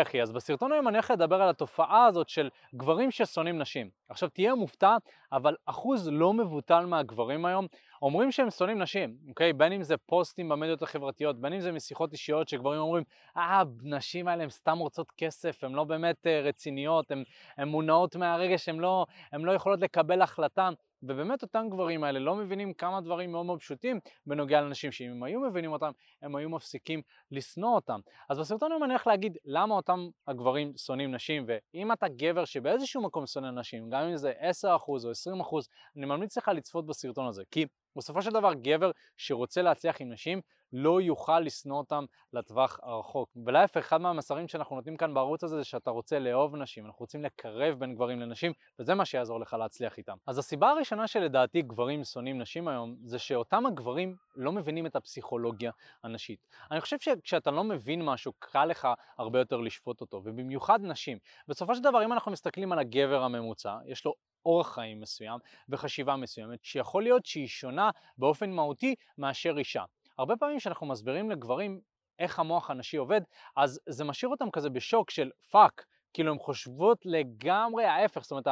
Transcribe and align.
איך 0.00 0.14
היא? 0.14 0.22
אז 0.22 0.32
בסרטון 0.32 0.72
היום 0.72 0.88
אני 0.88 0.96
הולך 0.96 1.10
לדבר 1.10 1.42
על 1.42 1.48
התופעה 1.48 2.06
הזאת 2.06 2.28
של 2.28 2.48
גברים 2.74 3.10
ששונאים 3.10 3.58
נשים. 3.58 3.90
עכשיו 4.08 4.28
תהיה 4.28 4.54
מופתע, 4.54 4.96
אבל 5.32 5.56
אחוז 5.66 6.08
לא 6.08 6.32
מבוטל 6.32 6.84
מהגברים 6.84 7.44
היום 7.44 7.66
אומרים 8.02 8.32
שהם 8.32 8.50
שונאים 8.50 8.78
נשים, 8.78 9.16
אוקיי? 9.28 9.52
בין 9.52 9.72
אם 9.72 9.82
זה 9.82 9.96
פוסטים 9.96 10.48
במדיות 10.48 10.82
החברתיות, 10.82 11.40
בין 11.40 11.52
אם 11.52 11.60
זה 11.60 11.72
משיחות 11.72 12.12
אישיות 12.12 12.48
שגברים 12.48 12.80
אומרים, 12.80 13.04
אה, 13.36 13.62
נשים 13.82 14.28
האלה 14.28 14.42
הן 14.42 14.50
סתם 14.50 14.78
רוצות 14.78 15.12
כסף, 15.16 15.64
הן 15.64 15.72
לא 15.72 15.84
באמת 15.84 16.16
uh, 16.26 16.46
רציניות, 16.48 17.10
הן 17.56 17.68
מונעות 17.68 18.16
מהרגש, 18.16 18.68
הן 18.68 18.76
לא, 18.76 19.06
לא 19.32 19.52
יכולות 19.52 19.80
לקבל 19.80 20.22
החלטה. 20.22 20.70
ובאמת 21.02 21.42
אותם 21.42 21.66
גברים 21.70 22.04
האלה 22.04 22.18
לא 22.18 22.34
מבינים 22.34 22.74
כמה 22.74 23.00
דברים 23.00 23.32
מאוד 23.32 23.46
מאוד 23.46 23.60
פשוטים 23.60 24.00
בנוגע 24.26 24.60
לנשים, 24.60 24.92
שאם 24.92 25.10
הם 25.10 25.22
היו 25.22 25.40
מבינים 25.40 25.72
אותם, 25.72 25.90
הם 26.22 26.36
היו 26.36 26.50
מפסיקים 26.50 27.02
לשנוא 27.30 27.74
אותם. 27.74 28.00
אז 28.28 28.38
בסרטון 28.38 28.72
היום 28.72 28.84
אני 28.84 28.92
הולך 28.92 29.06
להגיד 29.06 29.36
למה 29.44 29.74
אותם 29.74 30.08
הגברים 30.26 30.72
שונאים 30.76 31.14
נשים, 31.14 31.46
ואם 31.46 31.92
אתה 31.92 32.08
גבר 32.08 32.44
שבאיזשהו 32.44 33.02
מקום 33.02 33.26
שונא 33.26 33.50
נשים, 33.50 33.90
גם 33.90 34.02
אם 34.02 34.16
זה 34.16 34.32
10% 34.64 34.66
או 35.04 35.10
20%, 35.10 35.66
אני 35.96 36.06
ממליץ 36.06 36.38
לך 36.38 36.48
לצפות 36.54 36.86
בסרטון 36.86 37.26
הזה, 37.26 37.42
כי 37.50 37.66
בסופו 37.96 38.22
של 38.22 38.30
דבר 38.30 38.54
גבר 38.54 38.90
שרוצה 39.16 39.62
להצליח 39.62 40.00
עם 40.00 40.12
נשים 40.12 40.40
לא 40.72 41.00
יוכל 41.00 41.40
לשנוא 41.40 41.78
אותם 41.78 42.04
לטווח 42.32 42.80
הרחוק. 42.82 43.30
ולהפך, 43.46 43.76
אחד 43.76 44.00
מהמסרים 44.00 44.48
שאנחנו 44.48 44.76
נותנים 44.76 44.96
כאן 44.96 45.14
בערוץ 45.14 45.44
הזה 45.44 45.56
זה 45.56 45.64
שאתה 45.64 45.90
רוצה 45.90 46.18
לאהוב 46.18 46.56
נשים, 46.56 46.86
אנחנו 46.86 47.00
רוצים 47.00 47.22
לקרב 47.24 47.78
בין 47.78 47.94
גברים 47.94 48.20
לנשים, 48.20 48.52
וזה 48.78 48.94
מה 48.94 49.04
שיעזור 49.04 49.40
לך 49.40 49.52
להצליח 49.52 49.98
איתם. 49.98 50.16
אז 50.26 50.38
הסיבה 50.38 50.70
הראשונה 50.70 51.06
שלדעתי 51.06 51.62
גברים 51.62 52.04
שונאים 52.04 52.38
נשים 52.38 52.68
היום, 52.68 52.96
זה 53.04 53.18
שאותם 53.18 53.66
הגברים 53.66 54.16
לא 54.36 54.52
מבינים 54.52 54.86
את 54.86 54.96
הפסיכולוגיה 54.96 55.70
הנשית. 56.04 56.46
אני 56.70 56.80
חושב 56.80 56.96
שכשאתה 57.00 57.50
לא 57.50 57.64
מבין 57.64 58.04
משהו, 58.04 58.32
קל 58.38 58.64
לך 58.64 58.88
הרבה 59.18 59.38
יותר 59.38 59.56
לשפוט 59.56 60.00
אותו, 60.00 60.16
ובמיוחד 60.24 60.78
נשים. 60.82 61.18
בסופו 61.48 61.74
של 61.74 61.82
דבר, 61.82 62.04
אם 62.04 62.12
אנחנו 62.12 62.32
מסתכלים 62.32 62.72
על 62.72 62.78
הגבר 62.78 63.22
הממוצע, 63.22 63.78
יש 63.86 64.04
לו 64.04 64.14
אורח 64.46 64.74
חיים 64.74 65.00
מסוים 65.00 65.38
וחשיבה 65.68 66.16
מסוימת, 66.16 66.58
שיכול 66.62 67.02
להיות 67.02 67.26
שהיא 67.26 67.46
שונה 67.46 67.90
באופן 68.18 68.50
מהותי 68.50 68.94
מאשר 69.18 69.54
אישה. 69.58 69.84
הרבה 70.18 70.36
פעמים 70.36 70.58
כשאנחנו 70.58 70.86
מסבירים 70.86 71.30
לגברים 71.30 71.80
איך 72.18 72.38
המוח 72.38 72.70
הנשי 72.70 72.96
עובד, 72.96 73.20
אז 73.56 73.80
זה 73.88 74.04
משאיר 74.04 74.30
אותם 74.30 74.50
כזה 74.50 74.70
בשוק 74.70 75.10
של 75.10 75.30
fuck, 75.50 75.84
כאילו 76.14 76.32
הן 76.32 76.38
חושבות 76.38 76.98
לגמרי 77.04 77.84
ההפך, 77.84 78.22
זאת 78.22 78.30
אומרת, 78.30 78.46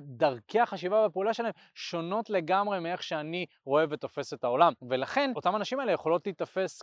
דרכי 0.00 0.60
החשיבה 0.60 1.00
והפעולה 1.00 1.34
שלהם 1.34 1.52
שונות 1.74 2.30
לגמרי 2.30 2.80
מאיך 2.80 3.02
שאני 3.02 3.46
רואה 3.64 3.84
ותופס 3.90 4.34
את 4.34 4.44
העולם. 4.44 4.72
ולכן 4.90 5.32
אותם 5.36 5.54
האנשים 5.54 5.80
האלה 5.80 5.92
יכולות 5.92 6.26
להיתפס 6.26 6.82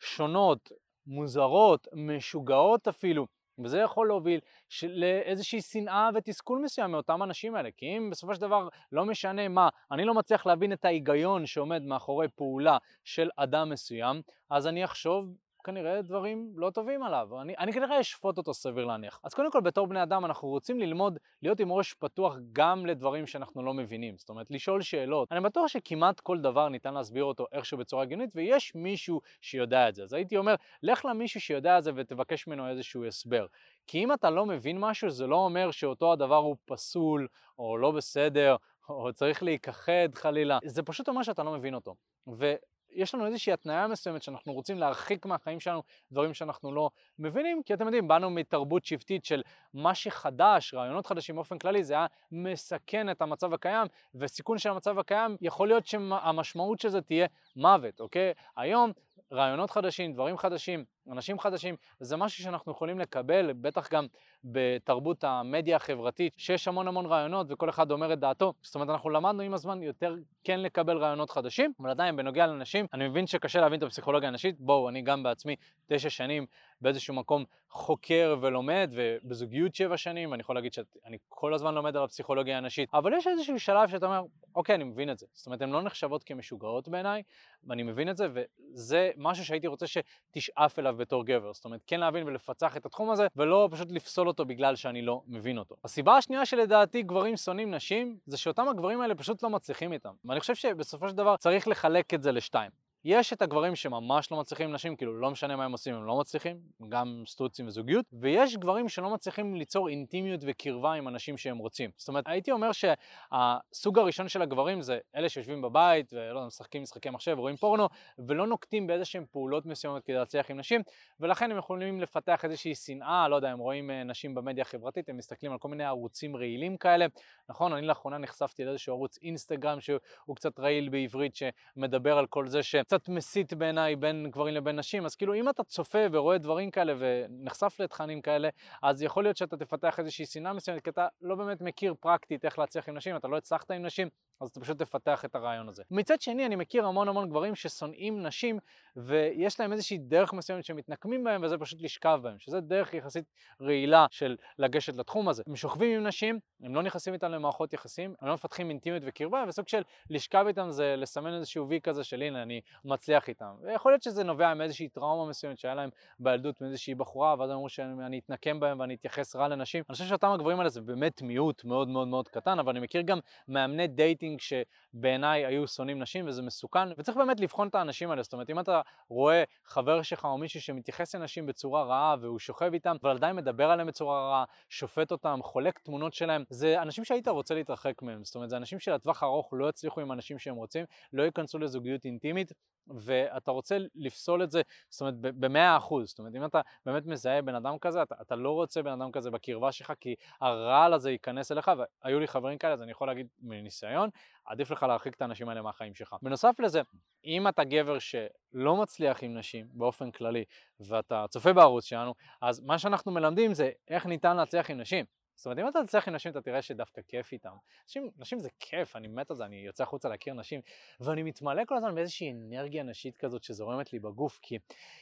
כשונות, 0.00 0.72
מוזרות, 1.06 1.88
משוגעות 1.92 2.88
אפילו, 2.88 3.26
וזה 3.58 3.78
יכול 3.78 4.08
להוביל 4.08 4.40
לאיזושהי 4.82 5.60
שנאה 5.60 6.10
ותסכול 6.14 6.62
מסוים 6.64 6.90
מאותם 6.90 7.22
אנשים 7.22 7.54
האלה, 7.54 7.68
כי 7.76 7.86
אם 7.86 8.10
בסופו 8.10 8.34
של 8.34 8.40
דבר 8.40 8.68
לא 8.92 9.04
משנה 9.04 9.48
מה, 9.48 9.68
אני 9.90 10.04
לא 10.04 10.14
מצליח 10.14 10.46
להבין 10.46 10.72
את 10.72 10.84
ההיגיון 10.84 11.46
שעומד 11.46 11.82
מאחורי 11.82 12.28
פעולה 12.28 12.78
של 13.04 13.30
אדם 13.36 13.70
מסוים, 13.70 14.22
אז 14.50 14.66
אני 14.66 14.84
אחשוב 14.84 15.34
כנראה 15.64 16.02
דברים 16.02 16.52
לא 16.56 16.70
טובים 16.70 17.02
עליו, 17.02 17.28
אני, 17.40 17.54
אני 17.58 17.72
כנראה 17.72 18.00
אשפוט 18.00 18.38
אותו 18.38 18.54
סביר 18.54 18.84
להניח. 18.84 19.20
אז 19.24 19.34
קודם 19.34 19.50
כל 19.50 19.60
בתור 19.60 19.86
בני 19.86 20.02
אדם 20.02 20.24
אנחנו 20.24 20.48
רוצים 20.48 20.80
ללמוד 20.80 21.18
להיות 21.42 21.60
עם 21.60 21.72
ראש 21.72 21.94
פתוח 21.94 22.36
גם 22.52 22.86
לדברים 22.86 23.26
שאנחנו 23.26 23.62
לא 23.62 23.74
מבינים, 23.74 24.16
זאת 24.18 24.28
אומרת 24.28 24.50
לשאול 24.50 24.82
שאלות. 24.82 25.32
אני 25.32 25.40
בטוח 25.40 25.68
שכמעט 25.68 26.20
כל 26.20 26.40
דבר 26.40 26.68
ניתן 26.68 26.94
להסביר 26.94 27.24
אותו 27.24 27.46
איכשהו 27.52 27.78
בצורה 27.78 28.02
הגיונית 28.02 28.30
ויש 28.34 28.74
מישהו 28.74 29.20
שיודע 29.40 29.88
את 29.88 29.94
זה. 29.94 30.02
אז 30.02 30.12
הייתי 30.12 30.36
אומר, 30.36 30.54
לך 30.82 31.04
למישהו 31.04 31.40
שיודע 31.40 31.78
את 31.78 31.84
זה 31.84 31.90
ותבקש 31.94 32.46
ממנו 32.46 32.68
איזשהו 32.68 33.04
הסבר. 33.04 33.46
כי 33.86 34.04
אם 34.04 34.12
אתה 34.12 34.30
לא 34.30 34.46
מבין 34.46 34.80
משהו 34.80 35.10
זה 35.10 35.26
לא 35.26 35.36
אומר 35.36 35.70
שאותו 35.70 36.12
הדבר 36.12 36.36
הוא 36.36 36.56
פסול 36.64 37.26
או 37.58 37.76
לא 37.78 37.90
בסדר 37.90 38.56
או 38.88 39.12
צריך 39.12 39.42
להיכחד 39.42 40.14
חלילה, 40.14 40.58
זה 40.64 40.82
פשוט 40.82 41.08
אומר 41.08 41.22
שאתה 41.22 41.42
לא 41.42 41.52
מבין 41.52 41.74
אותו. 41.74 41.94
ו... 42.28 42.54
יש 42.94 43.14
לנו 43.14 43.26
איזושהי 43.26 43.52
התניה 43.52 43.86
מסוימת 43.86 44.22
שאנחנו 44.22 44.52
רוצים 44.52 44.78
להרחיק 44.78 45.26
מהחיים 45.26 45.60
שלנו 45.60 45.82
דברים 46.12 46.34
שאנחנו 46.34 46.74
לא 46.74 46.90
מבינים, 47.18 47.62
כי 47.62 47.74
אתם 47.74 47.84
יודעים, 47.84 48.08
באנו 48.08 48.30
מתרבות 48.30 48.84
שבטית 48.84 49.24
של 49.24 49.42
מה 49.74 49.94
שחדש, 49.94 50.74
רעיונות 50.74 51.06
חדשים 51.06 51.34
באופן 51.34 51.58
כללי, 51.58 51.84
זה 51.84 51.94
היה 51.94 52.06
מסכן 52.32 53.10
את 53.10 53.22
המצב 53.22 53.52
הקיים, 53.52 53.86
וסיכון 54.14 54.58
של 54.58 54.70
המצב 54.70 54.98
הקיים, 54.98 55.36
יכול 55.40 55.68
להיות 55.68 55.86
שהמשמעות 55.86 56.80
של 56.80 56.88
זה 56.88 57.00
תהיה 57.00 57.26
מוות, 57.56 58.00
אוקיי? 58.00 58.32
היום 58.56 58.92
רעיונות 59.32 59.70
חדשים, 59.70 60.12
דברים 60.12 60.38
חדשים, 60.38 60.84
אנשים 61.12 61.38
חדשים, 61.38 61.76
זה 62.00 62.16
משהו 62.16 62.44
שאנחנו 62.44 62.72
יכולים 62.72 62.98
לקבל, 62.98 63.52
בטח 63.52 63.92
גם 63.92 64.06
בתרבות 64.44 65.24
המדיה 65.24 65.76
החברתית, 65.76 66.32
שיש 66.36 66.68
המון 66.68 66.88
המון 66.88 67.06
רעיונות 67.06 67.46
וכל 67.50 67.70
אחד 67.70 67.90
אומר 67.90 68.12
את 68.12 68.18
דעתו. 68.18 68.52
זאת 68.62 68.74
אומרת, 68.74 68.88
אנחנו 68.88 69.10
למדנו 69.10 69.42
עם 69.42 69.54
הזמן 69.54 69.82
יותר 69.82 70.14
כן 70.44 70.60
לקבל 70.60 70.98
רעיונות 70.98 71.30
חדשים, 71.30 71.72
אבל 71.80 71.90
עדיין 71.90 72.16
בנוגע 72.16 72.46
לנשים, 72.46 72.86
אני 72.92 73.08
מבין 73.08 73.26
שקשה 73.26 73.60
להבין 73.60 73.78
את 73.78 73.82
הפסיכולוגיה 73.82 74.28
הנשית, 74.28 74.60
בואו, 74.60 74.88
אני 74.88 75.02
גם 75.02 75.22
בעצמי 75.22 75.56
תשע 75.86 76.10
שנים 76.10 76.46
באיזשהו 76.80 77.14
מקום 77.14 77.44
חוקר 77.70 78.36
ולומד, 78.40 78.90
ובזוגיות 78.94 79.74
שבע 79.74 79.96
שנים, 79.96 80.34
אני 80.34 80.40
יכול 80.40 80.54
להגיד 80.54 80.72
שאני 80.72 81.16
כל 81.28 81.54
הזמן 81.54 81.74
לומד 81.74 81.96
על 81.96 82.04
הפסיכולוגיה 82.04 82.58
הנשית, 82.58 82.88
אבל 82.94 83.12
יש 83.14 83.26
איזשהו 83.26 83.60
שלב 83.60 83.88
שאתה 83.88 84.06
אומר, 84.06 84.22
אוקיי, 84.54 84.74
אני 84.74 84.84
מבין 84.84 85.10
את 85.10 85.18
זה. 85.18 85.26
זאת 85.32 85.46
אומרת, 85.46 85.62
הן 85.62 85.70
לא 85.70 85.82
נחשבות 85.82 86.24
כמשוגעות 86.24 86.88
בעיניי, 86.88 87.22
ואני 87.64 87.82
מבין 87.82 88.10
את 88.10 88.16
זה, 88.16 88.26
וזה 88.34 89.10
משהו 89.16 89.44
שהייתי 89.44 89.66
רוצה 89.66 89.86
שתשאף 89.86 90.78
אליו 90.78 90.96
בתור 90.96 91.26
גבר. 91.26 91.52
זאת 91.52 91.64
אומרת, 91.64 91.80
כן 91.86 92.00
להבין 92.00 92.26
ולפצח 92.26 92.76
את 92.76 92.86
התחום 92.86 93.10
הזה, 93.10 93.26
ולא 93.36 93.68
פשוט 93.72 93.90
לפסול 93.90 94.28
אותו 94.28 94.44
בגלל 94.44 94.76
שאני 94.76 95.02
לא 95.02 95.22
מבין 95.26 95.58
אותו. 95.58 95.76
הסיבה 95.84 96.16
השנייה 96.16 96.46
שלדעתי 96.46 97.02
גברים 97.02 97.36
שונאים 97.36 97.74
נשים, 97.74 98.18
זה 98.26 98.36
שאותם 98.36 98.68
הגברים 98.68 99.00
האלה 99.00 99.14
פשוט 99.14 99.42
לא 99.42 99.50
מצליחים 99.50 99.92
איתם. 99.92 100.12
ואני 100.24 100.40
חושב 100.40 100.54
שבסופו 100.54 101.08
של 101.08 101.16
דבר 101.16 101.36
צריך 101.36 101.68
לחלק 101.68 102.14
את 102.14 102.22
זה 102.22 102.32
לשתיים. 102.32 102.83
יש 103.04 103.32
את 103.32 103.42
הגברים 103.42 103.76
שממש 103.76 104.32
לא 104.32 104.38
מצליחים 104.38 104.68
עם 104.68 104.74
נשים, 104.74 104.96
כאילו 104.96 105.20
לא 105.20 105.30
משנה 105.30 105.56
מה 105.56 105.64
הם 105.64 105.72
עושים, 105.72 105.94
הם 105.94 106.06
לא 106.06 106.18
מצליחים, 106.18 106.60
גם 106.88 107.22
סטוצים 107.26 107.66
וזוגיות, 107.66 108.06
ויש 108.12 108.56
גברים 108.56 108.88
שלא 108.88 109.10
מצליחים 109.10 109.54
ליצור 109.54 109.88
אינטימיות 109.88 110.40
וקרבה 110.46 110.92
עם 110.92 111.08
אנשים 111.08 111.36
שהם 111.36 111.58
רוצים. 111.58 111.90
זאת 111.96 112.08
אומרת, 112.08 112.24
הייתי 112.28 112.52
אומר 112.52 112.70
שהסוג 112.72 113.98
הראשון 113.98 114.28
של 114.28 114.42
הגברים 114.42 114.82
זה 114.82 114.98
אלה 115.16 115.28
שיושבים 115.28 115.62
בבית 115.62 116.12
ולא 116.12 116.38
יודע, 116.38 116.46
משחקים 116.46 116.82
משחקי 116.82 117.10
מחשב, 117.10 117.36
רואים 117.38 117.56
פורנו, 117.56 117.88
ולא 118.18 118.46
נוקטים 118.46 118.86
באיזה 118.86 119.04
שהם 119.04 119.24
פעולות 119.30 119.66
מסוימות 119.66 120.04
כדי 120.04 120.16
להצליח 120.16 120.50
עם 120.50 120.58
נשים, 120.58 120.82
ולכן 121.20 121.50
הם 121.50 121.58
יכולים 121.58 122.00
לפתח 122.00 122.44
איזושהי 122.44 122.74
שנאה, 122.74 123.28
לא 123.28 123.36
יודע, 123.36 123.50
הם 123.50 123.58
רואים 123.58 123.90
אה, 123.90 124.04
נשים 124.04 124.34
במדיה 124.34 124.62
החברתית, 124.62 125.08
הם 125.08 125.16
מסתכלים 125.16 125.52
על 125.52 125.58
כל 125.58 125.68
מיני 125.68 125.84
ערוצים 125.84 126.36
רעילים 126.36 126.76
כאלה. 126.76 127.06
נכון, 127.48 127.72
אני 127.72 127.86
לאחרונה 127.86 128.18
נחשפתי 128.18 128.64
לאיזשהו 128.64 128.94
ערוץ 128.94 129.18
אינסטגרם 129.22 129.80
שהוא 129.80 130.36
קצת 130.36 130.60
רעיל 130.60 130.88
בעברית, 130.88 131.36
שמדבר 131.36 132.18
על 132.18 132.26
כל 132.26 132.46
זה 132.48 132.62
ש... 132.62 132.74
קצת 132.98 133.08
מסית 133.08 133.52
בעיניי 133.52 133.96
בין 133.96 134.30
גברים 134.30 134.54
לבין 134.54 134.78
נשים, 134.78 135.04
אז 135.04 135.16
כאילו 135.16 135.34
אם 135.34 135.48
אתה 135.48 135.64
צופה 135.64 135.98
ורואה 136.12 136.38
דברים 136.38 136.70
כאלה 136.70 136.94
ונחשף 136.98 137.76
לתכנים 137.80 138.22
כאלה, 138.22 138.48
אז 138.82 139.02
יכול 139.02 139.24
להיות 139.24 139.36
שאתה 139.36 139.56
תפתח 139.56 139.98
איזושהי 139.98 140.26
שנאה 140.26 140.52
מסוימת, 140.52 140.84
כי 140.84 140.90
אתה 140.90 141.06
לא 141.22 141.34
באמת 141.34 141.60
מכיר 141.60 141.94
פרקטית 142.00 142.44
איך 142.44 142.58
להצליח 142.58 142.88
עם 142.88 142.96
נשים, 142.96 143.16
אתה 143.16 143.28
לא 143.28 143.36
הצלחת 143.36 143.70
עם 143.70 143.82
נשים, 143.82 144.08
אז 144.40 144.48
אתה 144.48 144.60
פשוט 144.60 144.78
תפתח 144.78 145.24
את 145.24 145.34
הרעיון 145.34 145.68
הזה. 145.68 145.82
מצד 145.90 146.20
שני, 146.20 146.46
אני 146.46 146.56
מכיר 146.56 146.86
המון 146.86 147.08
המון 147.08 147.28
גברים 147.28 147.54
ששונאים 147.54 148.22
נשים, 148.22 148.58
ויש 148.96 149.60
להם 149.60 149.72
איזושהי 149.72 149.98
דרך 149.98 150.32
מסוימת 150.32 150.64
שמתנקמים 150.64 151.24
בהם, 151.24 151.42
וזה 151.44 151.58
פשוט 151.58 151.82
לשכב 151.82 152.20
בהם, 152.22 152.38
שזה 152.38 152.60
דרך 152.60 152.94
יחסית 152.94 153.24
רעילה 153.60 154.06
של 154.10 154.36
לגשת 154.58 154.96
לתחום 154.96 155.28
הזה. 155.28 155.42
הם 155.46 155.56
שוכבים 155.56 156.00
עם 156.00 156.06
נשים, 156.06 156.38
הם 156.64 156.74
לא 156.74 156.82
נכנסים 156.82 157.14
איתם 157.14 157.30
למערכות 157.30 157.72
יחסים, 157.72 158.14
הם 158.20 158.28
לא 158.28 158.34
מפתחים 158.34 158.70
אינטימיות 158.70 159.02
וקרבה, 159.06 159.44
וסוג 159.48 159.68
של 159.68 159.82
לשכב 160.10 160.44
איתם 160.48 160.70
זה 160.70 160.94
לסמן 160.96 161.34
איזשהו 161.34 161.68
וי 161.68 161.80
כזה 161.80 162.04
של 162.04 162.22
הנה, 162.22 162.42
אני 162.42 162.60
מצליח 162.84 163.28
איתם. 163.28 163.54
ויכול 163.62 163.92
להיות 163.92 164.02
שזה 164.02 164.24
נובע 164.24 164.54
מאיזושהי 164.54 164.88
טראומה 164.88 165.30
מסוימת 165.30 165.58
שהיה 165.58 165.74
להם 165.74 165.90
בילדות 166.18 166.60
מאיזושהי 166.60 166.94
בחורה, 166.94 167.34
ואז 167.38 167.50
אמרו 167.50 167.68
שאני 167.68 168.18
אתנקם 168.18 168.60
בהם 168.60 168.80
ואני 168.80 168.94
אתייחס 168.94 169.36
רע 169.36 169.48
לנשים. 169.48 169.82
אני 169.88 169.92
חושב 169.92 170.04
שאותם 170.04 170.28
הגברים 170.28 170.58
האלה 170.58 170.68
זה 170.68 170.80
באמת 170.80 171.22
מיעוט 171.22 171.64
מאוד 171.64 171.88
מאוד 171.88 172.08
מאוד 172.08 172.28
קטן, 172.28 172.58
אבל 172.58 172.70
אני 172.70 172.80
מכיר 172.80 173.02
גם 173.02 173.18
מאמני 173.48 173.86
dating 173.86 174.40
שבעיניי 174.40 175.46
היו 175.46 175.68
שונאים 175.68 175.98
נשים 175.98 176.28
וזה 176.28 176.42
מסוכן, 176.42 176.88
וצריך 176.98 177.16
באמת 177.16 177.40
לבחון 177.40 177.68
את 177.68 177.74
האנשים 177.74 178.10
האלה. 178.10 178.22
זאת 178.22 178.32
אומרת, 178.32 178.50
אם 178.50 178.60
אתה 178.60 178.80
רואה 179.08 179.44
חבר 179.64 180.02
שלך 180.02 180.24
או 180.24 180.38
מישהו 180.38 180.60
שמתייחס 180.60 181.14
לנשים 181.14 181.46
בצורה 181.46 181.82
רעה 181.82 182.16
והוא 182.20 182.38
שוכב 182.38 182.72
איתם, 182.72 182.96
אבל 183.02 183.10
עדיין 183.10 183.36
מדבר 183.36 183.70
עליהם 183.70 183.88
בצורה 183.88 184.28
רעה, 184.28 184.44
שופט 184.68 185.12
אותם, 185.12 185.38
חולק 185.42 185.78
תמונות 185.78 186.14
שלהם, 186.14 186.44
זה 186.54 186.82
אנשים 186.82 187.04
שהיית 187.04 187.28
רוצה 187.28 187.54
להתרחק 187.54 188.02
מהם. 188.02 188.24
זאת 188.24 188.34
אומרת, 188.34 188.50
זה 188.50 188.56
אנשים 188.56 188.80
שלטווח 188.80 189.22
ארוך 189.22 189.48
לא 189.52 189.68
יצליחו 189.68 190.00
עם 190.00 190.12
אנשים 190.12 190.38
שהם 190.38 190.54
רוצים, 190.54 190.84
לא 191.12 191.22
ייכנסו 191.22 191.58
לזוגיות 191.58 192.04
אינטימית, 192.04 192.52
ואתה 192.86 193.50
רוצה 193.50 193.76
לפסול 193.94 194.42
את 194.42 194.50
זה, 194.50 194.62
זאת 194.90 195.00
אומרת, 195.00 195.14
במאה 195.20 195.76
אחוז, 195.76 196.08
זאת 196.08 196.18
אומרת, 196.18 196.34
אם 196.34 196.44
אתה 196.44 196.60
באמת 196.86 197.06
מזהה 197.06 197.42
בן 197.42 197.54
אדם 197.54 197.78
כזה, 197.78 198.02
אתה, 198.02 198.14
אתה 198.22 198.36
לא 198.36 198.50
רוצה 198.50 198.82
בן 198.82 198.90
אדם 198.90 199.12
כזה 199.12 199.30
בקרבה 199.30 199.72
שלך, 199.72 199.92
כי 200.00 200.14
הרעל 200.40 200.92
הזה 200.92 201.10
ייכנס 201.10 201.52
אליך, 201.52 201.70
והיו 202.04 202.20
לי 202.20 202.26
חברים 202.26 202.58
כאלה, 202.58 202.72
אז 202.72 202.82
אני 202.82 202.90
יכול 202.90 203.08
להגיד 203.08 203.26
מניסיון, 203.42 204.10
עדיף 204.44 204.70
לך 204.70 204.82
להרחיק 204.82 205.14
את 205.14 205.22
האנשים 205.22 205.48
האלה 205.48 205.62
מהחיים 205.62 205.94
שלך. 205.94 206.16
בנוסף 206.22 206.60
לזה, 206.60 206.80
אם 207.24 207.48
אתה 207.48 207.64
גבר 207.64 207.98
שלא 207.98 208.76
מצליח 208.76 209.22
עם 209.22 209.38
נשים 209.38 209.66
באופן 209.72 210.10
כללי, 210.10 210.44
ואתה 210.80 211.24
צופה 211.28 211.52
בערוץ 211.52 211.84
שלנו, 211.84 212.14
אז 212.42 212.60
מה 212.60 212.78
שאנחנו 212.78 213.12
מלמדים 213.12 213.54
זה 213.54 213.70
איך 213.88 214.06
ניתן 214.06 214.36
להצליח 214.36 214.70
עם 214.70 214.80
נשים. 214.80 215.04
זאת 215.36 215.46
אומרת, 215.46 215.58
אם 215.58 215.68
אתה 215.68 215.78
תצליח 215.86 216.08
עם 216.08 216.14
נשים, 216.14 216.32
אתה 216.32 216.40
תראה 216.40 216.62
שדווקא 216.62 217.02
כיף 217.08 217.32
איתם. 217.32 217.54
נשים, 217.88 218.10
נשים 218.18 218.38
זה 218.38 218.48
כיף, 218.60 218.96
אני 218.96 219.08
מת 219.08 219.30
על 219.30 219.36
זה, 219.36 219.44
אני 219.44 219.56
יוצא 219.56 219.82
החוצה 219.82 220.08
להכיר 220.08 220.34
נשים, 220.34 220.60
ואני 221.00 221.22
מתמלא 221.22 221.64
כל 221.64 221.76
הזמן 221.76 221.94
באיזושהי 221.94 222.32
אנרגיה 222.32 222.82
נשית 222.82 223.16
כזאת 223.16 223.44
שזורמת 223.44 223.92
לי 223.92 223.98
בגוף, 223.98 224.38
כי 224.42 224.58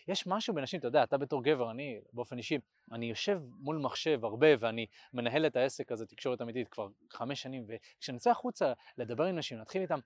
יש 0.08 0.26
משהו 0.26 0.54
בנשים, 0.54 0.80
אתה 0.80 0.88
יודע, 0.88 1.02
אתה 1.02 1.18
בתור 1.18 1.44
גבר, 1.44 1.70
אני 1.70 2.00
באופן 2.12 2.38
אישי, 2.38 2.58
אני 2.92 3.06
יושב 3.06 3.40
מול 3.60 3.78
מחשב 3.78 4.24
הרבה, 4.24 4.48
ואני 4.60 4.86
מנהל 5.12 5.46
את 5.46 5.56
העסק 5.56 5.92
הזה, 5.92 6.06
תקשורת 6.06 6.42
אמיתית, 6.42 6.68
כבר 6.68 6.88
חמש 7.10 7.42
שנים, 7.42 7.64
וכשאני 7.68 8.16
יוצא 8.16 8.30
החוצה 8.30 8.72
לדבר 8.98 9.24
עם 9.24 9.38
נשים, 9.38 9.58
להתחיל 9.58 9.82
איתם, 9.82 9.98